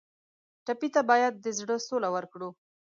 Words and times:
ټپي 0.65 0.89
ته 0.95 1.01
باید 1.09 1.33
د 1.39 1.45
زړه 1.59 1.75
سوله 1.87 2.09
ورکړو. 2.15 2.49